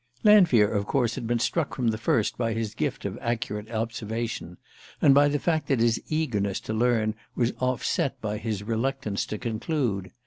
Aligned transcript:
Lanfear, 0.23 0.67
of 0.67 0.87
course, 0.87 1.13
had 1.13 1.27
been 1.27 1.37
struck 1.37 1.75
from 1.75 1.89
the 1.89 1.97
first 1.99 2.35
by 2.35 2.53
his 2.53 2.73
gift 2.73 3.05
of 3.05 3.19
accurate 3.21 3.69
observation, 3.69 4.57
and 4.99 5.13
by 5.13 5.27
the 5.27 5.37
fact 5.37 5.67
that 5.67 5.79
his 5.79 6.01
eagerness 6.09 6.59
to 6.61 6.73
learn 6.73 7.13
was 7.35 7.53
offset 7.59 8.19
by 8.19 8.39
his 8.39 8.63
reluctance 8.63 9.27
to 9.27 9.37
conclude. 9.37 10.09